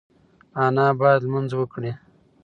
[0.63, 1.91] انا باید لمونځ وکړي.